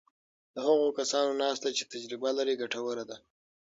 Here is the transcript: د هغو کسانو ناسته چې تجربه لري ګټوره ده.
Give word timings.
د 0.53 0.55
هغو 0.67 0.87
کسانو 0.99 1.31
ناسته 1.43 1.67
چې 1.77 1.83
تجربه 1.93 2.29
لري 2.37 2.53
ګټوره 2.61 3.03
ده. 3.09 3.17